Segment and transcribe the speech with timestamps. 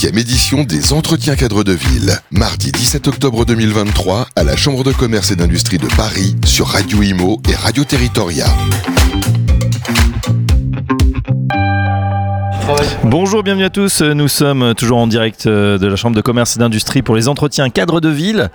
[0.00, 2.18] 7e édition des Entretiens cadres de ville.
[2.30, 7.02] Mardi 17 octobre 2023 à la Chambre de commerce et d'industrie de Paris sur Radio
[7.02, 8.46] Imo et Radio Territoria.
[13.04, 14.02] Bonjour, bienvenue à tous.
[14.02, 17.28] Nous sommes toujours en direct euh, de la Chambre de commerce et d'industrie pour les
[17.28, 18.50] entretiens cadres de ville.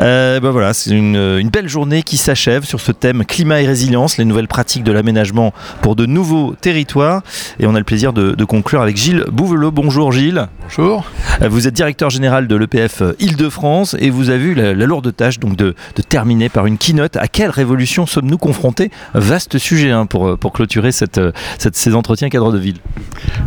[0.00, 3.66] Euh, ben voilà, c'est une, une, belle journée qui s'achève sur ce thème climat et
[3.66, 5.52] résilience, les nouvelles pratiques de l'aménagement
[5.82, 7.22] pour de nouveaux territoires.
[7.60, 9.70] Et on a le plaisir de, de conclure avec Gilles Bouvelot.
[9.70, 10.48] Bonjour Gilles.
[10.62, 11.04] Bonjour.
[11.42, 15.14] Euh, vous êtes directeur général de l'EPF Île-de-France et vous avez eu la, la lourde
[15.14, 17.18] tâche donc de, de, terminer par une keynote.
[17.18, 18.90] À quelle révolution sommes-nous confrontés?
[19.12, 21.20] Vaste sujet hein, pour, pour clôturer cette,
[21.58, 22.78] cette, ces entretiens cadres de ville.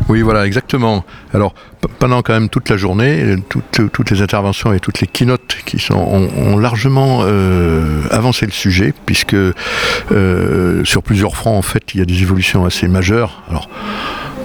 [0.07, 1.05] Oui, voilà, exactement.
[1.33, 1.53] Alors,
[1.99, 5.79] pendant quand même toute la journée, toutes, toutes les interventions et toutes les keynotes qui
[5.79, 11.99] sont, ont, largement euh, avancé le sujet, puisque euh, sur plusieurs fronts, en fait, il
[11.99, 13.43] y a des évolutions assez majeures.
[13.49, 13.69] Alors,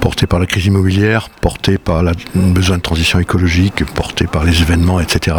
[0.00, 4.62] portées par la crise immobilière, portées par le besoin de transition écologique, portées par les
[4.62, 5.36] événements, etc.,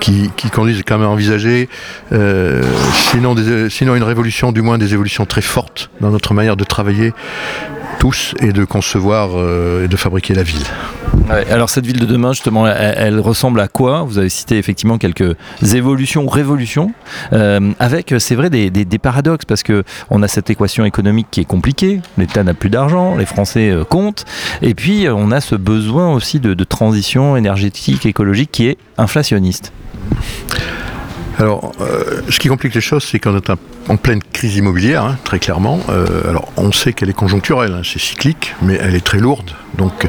[0.00, 1.68] qui, conduisent quand même à envisager,
[2.12, 3.34] euh, sinon
[3.94, 7.12] une révolution, du moins des évolutions très fortes dans notre manière de travailler
[7.98, 10.64] tous et de concevoir euh, et de fabriquer la ville.
[11.50, 14.02] Alors cette ville de demain, justement, elle, ressemble à quoi?
[14.02, 15.36] Vous avez cité effectivement quelques
[15.74, 16.92] évolutions révolutions,
[17.32, 21.46] euh, avec, c'est vrai, des, paradoxes, parce que on a cette équation économique qui est
[21.46, 24.24] compliquée, l'État n'a plus d'argent, les Français euh, comptent,
[24.60, 29.72] et puis on a ce besoin aussi de, de transition énergétique, écologique qui est inflationniste.
[31.38, 33.50] Alors, euh, ce qui complique les choses, c'est qu'on est
[33.88, 35.80] en pleine crise immobilière, hein, très clairement.
[35.88, 39.50] Euh, alors, on sait qu'elle est conjoncturelle, hein, c'est cyclique, mais elle est très lourde.
[39.76, 40.06] Donc,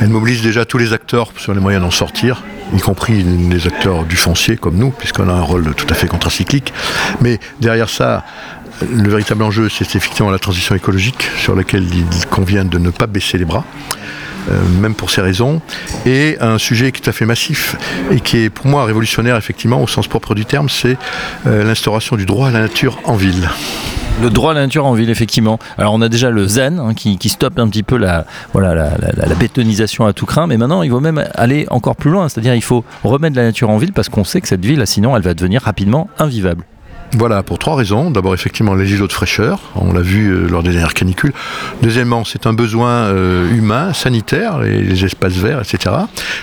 [0.00, 2.42] elle mobilise déjà tous les acteurs sur les moyens d'en sortir,
[2.74, 6.08] y compris les acteurs du foncier comme nous, puisqu'on a un rôle tout à fait
[6.08, 6.72] contracyclique.
[7.20, 8.24] Mais derrière ça,
[8.82, 13.06] le véritable enjeu, c'est effectivement la transition écologique, sur laquelle il convient de ne pas
[13.06, 13.64] baisser les bras.
[14.50, 15.62] Euh, même pour ces raisons,
[16.04, 17.76] et un sujet tout à fait massif
[18.10, 20.98] et qui est pour moi révolutionnaire effectivement au sens propre du terme, c'est
[21.46, 23.48] euh, l'instauration du droit à la nature en ville.
[24.22, 25.58] Le droit à la nature en ville, effectivement.
[25.76, 28.26] Alors on a déjà le zen hein, qui, stoppe un petit peu la,
[29.38, 32.62] bétonisation à tout craint, mais maintenant il faut même aller encore plus loin, c'est-à-dire il
[32.62, 35.34] faut remettre la nature en ville parce qu'on sait que cette ville, sinon elle va
[35.34, 36.64] devenir rapidement invivable.
[37.16, 38.10] Voilà, pour trois raisons.
[38.10, 41.32] D'abord, effectivement, les îlots de fraîcheur, on l'a vu euh, lors des dernières canicules.
[41.80, 45.94] Deuxièmement, c'est un besoin euh, humain, sanitaire, les, espaces verts, etc.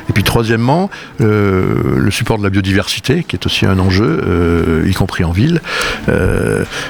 [0.09, 0.89] Et puis troisièmement,
[1.19, 5.61] euh, le support de la biodiversité, qui est aussi un enjeu, y compris en ville.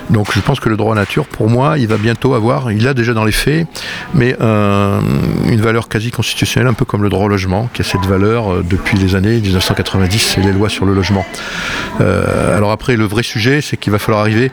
[0.09, 2.87] Donc je pense que le droit à nature, pour moi, il va bientôt avoir, il
[2.87, 3.67] a déjà dans les faits,
[4.13, 8.05] mais une valeur quasi constitutionnelle, un peu comme le droit au logement, qui a cette
[8.05, 11.25] valeur depuis les années 1990 et les lois sur le logement.
[11.99, 14.51] alors après, le vrai sujet, qu'il va falloir arriver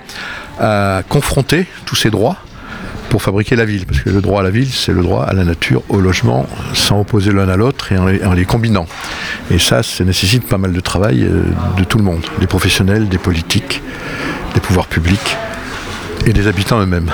[0.60, 2.36] à confronter tous ces droits
[3.08, 3.86] pour fabriquer la ville.
[3.86, 6.46] Parce que le droit à la ville, c'est le droit à la nature, au logement,
[6.74, 8.86] sans opposer l'un à l'autre et en les, en les, combinant.
[9.50, 11.42] Et ça, ça nécessite pas mal de travail euh,
[11.76, 13.82] de tout le monde, des professionnels, des politiques,
[14.54, 15.36] des pouvoirs publics
[16.26, 17.10] et des habitants eux-mêmes.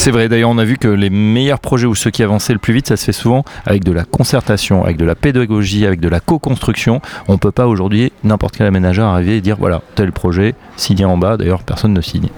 [0.00, 2.58] C'est vrai, d'ailleurs on a vu que les meilleurs projets ou ceux qui avançaient le
[2.58, 6.00] plus vite, ça se fait souvent avec de la concertation, avec de la pédagogie, avec
[6.00, 7.02] de la co-construction.
[7.28, 11.04] On ne peut pas aujourd'hui, n'importe quel aménageur arriver et dire voilà, tel projet, signé
[11.04, 12.30] en bas, d'ailleurs personne ne signe.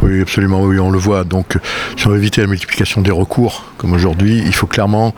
[0.00, 1.24] Oui, absolument, oui, on le voit.
[1.24, 1.58] Donc,
[1.98, 5.14] si on veut éviter la multiplication des recours, comme aujourd'hui, il faut clairement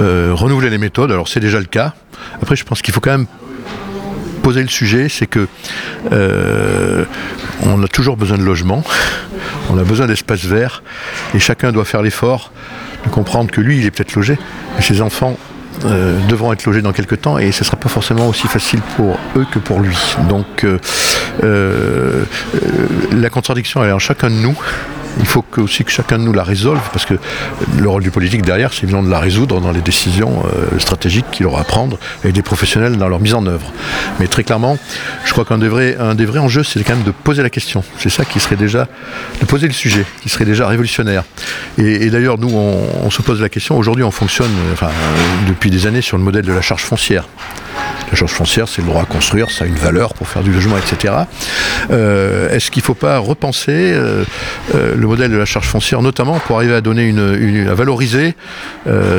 [0.00, 1.10] euh, renouveler les méthodes.
[1.10, 1.94] Alors, c'est déjà le cas.
[2.42, 3.26] Après, je pense qu'il faut quand même
[4.40, 5.48] poser le sujet, c'est que
[6.12, 7.04] euh,
[7.62, 8.82] on a toujours besoin de logement,
[9.70, 10.82] on a besoin d'espaces verts,
[11.34, 12.52] et chacun doit faire l'effort
[13.04, 14.38] de comprendre que lui, il est peut-être logé,
[14.76, 15.38] mais ses enfants
[15.84, 18.80] euh, devront être logés dans quelques temps et ce ne sera pas forcément aussi facile
[18.96, 19.96] pour eux que pour lui.
[20.28, 20.78] Donc euh,
[21.42, 22.24] euh,
[23.12, 24.58] la contradiction elle est en chacun de nous.
[25.18, 27.14] Il faut que, aussi que chacun de nous la résolve, parce que
[27.78, 31.26] le rôle du politique derrière, c'est évidemment de la résoudre dans les décisions euh, stratégiques
[31.30, 33.72] qu'il aura à prendre et des professionnels dans leur mise en œuvre.
[34.18, 34.78] Mais très clairement,
[35.24, 35.96] je crois qu'un des vrais,
[36.38, 37.82] enjeux, c'est quand même de poser la question.
[37.98, 38.88] C'est ça qui serait déjà,
[39.40, 41.24] de poser le sujet, qui serait déjà révolutionnaire.
[41.78, 43.76] Et, d'ailleurs, nous, on, on, se pose la question.
[43.76, 44.90] Aujourd'hui, on fonctionne, enfin,
[45.48, 47.26] depuis des années sur le modèle de la charge foncière.
[48.10, 50.52] La charge foncière, c'est le droit à construire, ça a une valeur pour faire du
[50.52, 51.14] logement, etc.
[51.90, 54.24] Euh, Est-ce qu'il ne faut pas repenser euh,
[54.74, 58.34] euh, le modèle de la charge foncière, notamment pour arriver à donner une, à valoriser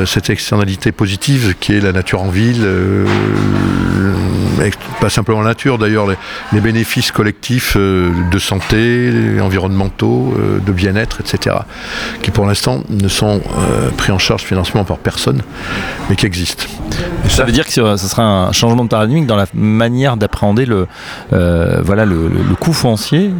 [0.06, 2.66] cette externalité positive qui est la nature en ville,
[5.00, 6.06] pas simplement la nature d'ailleurs,
[6.52, 9.10] les, bénéfices collectifs euh, de santé,
[9.40, 11.56] environnementaux, euh, de bien-être, etc.,
[12.22, 15.42] qui pour l'instant ne sont euh, pris en charge financièrement par personne,
[16.08, 16.64] mais qui existent.
[17.28, 20.86] Ça, veut dire que ce sera un changement de paradigme dans la manière d'appréhender le,
[21.30, 23.32] voilà, le, coût foncier.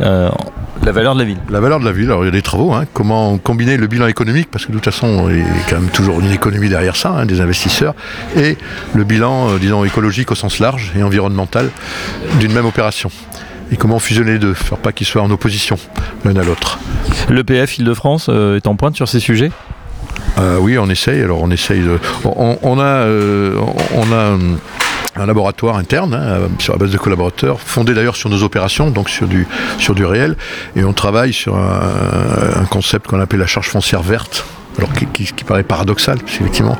[0.84, 1.38] La valeur de la ville.
[1.48, 2.86] La valeur de la ville, alors il y a des travaux, hein.
[2.92, 5.90] comment combiner le bilan économique, parce que de toute façon il y a quand même
[5.90, 7.94] toujours une économie derrière ça, hein, des investisseurs,
[8.36, 8.58] et
[8.92, 11.70] le bilan, euh, disons, écologique au sens large et environnemental
[12.40, 13.10] d'une même opération.
[13.70, 15.78] Et comment fusionner les deux, faire pas qu'ils soient en opposition
[16.24, 16.78] l'un à l'autre.
[17.30, 19.52] L'EPF Île-de-France euh, est en pointe sur ces sujets?
[20.38, 21.22] Euh, oui, on essaye.
[21.22, 21.98] Alors on essaye de.
[22.24, 23.54] On, on a, euh,
[23.94, 24.58] on a hum,
[25.16, 29.08] un laboratoire interne hein, sur la base de collaborateurs, fondé d'ailleurs sur nos opérations, donc
[29.10, 29.46] sur du,
[30.04, 30.36] réel,
[30.76, 34.44] et on travaille sur un, concept qu'on appelle la charge foncière verte.
[34.78, 36.78] Alors qui, qui- paraît paradoxal, parce qu'effectivement,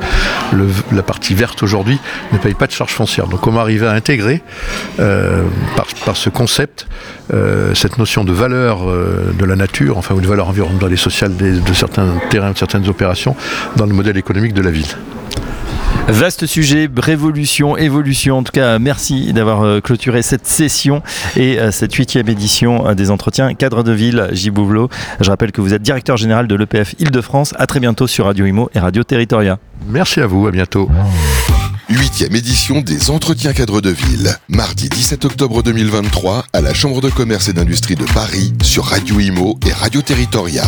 [0.91, 1.99] la partie verte aujourd'hui
[2.31, 3.27] ne paye pas de charge foncière.
[3.27, 4.41] Donc comment arriver à intégrer
[4.99, 5.43] euh,
[6.03, 6.87] par, ce concept
[7.35, 10.97] euh, cette notion de valeur euh, de la nature, enfin ou de valeur environnementale et
[10.97, 13.35] sociale de certains terrains, de certaines opérations,
[13.75, 14.87] dans le modèle économique de la ville.
[16.07, 18.39] Vaste sujet, révolution, évolution.
[18.39, 21.01] En tout cas, merci d'avoir euh, clôturé cette session
[21.37, 24.51] et euh, cette huitième édition euh, des entretiens cadre de ville J.
[24.51, 24.89] Bouvelot.
[25.21, 27.53] Je rappelle que vous êtes directeur général de l'EPF Île-de-France.
[27.57, 29.59] À très bientôt sur Radio Imo et Radio Territoria.
[29.87, 30.89] Merci à vous, à bientôt.
[31.87, 34.35] Huitième édition des Entretiens cadres de ville.
[34.49, 39.19] Mardi 17 octobre 2023 à la Chambre de commerce et d'industrie de Paris sur Radio
[39.19, 40.63] Imo et Radio Territoria.